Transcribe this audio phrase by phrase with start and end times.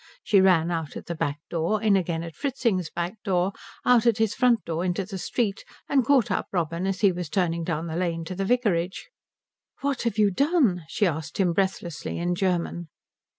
[0.23, 3.53] She ran out at the back door, in again at Fritzing's back door,
[3.85, 7.29] out at his front door into the street, and caught up Robin as he was
[7.29, 9.11] turning down the lane to the vicarage.
[9.81, 12.87] "What have you done?" she asked him breathlessly, in German.